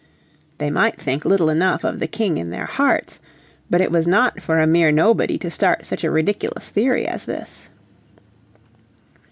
[0.57, 3.19] They might think little enough of their King in their hearts,
[3.69, 7.25] but it was not for a mere nobody to start such a ridiculous theory as
[7.25, 7.69] this.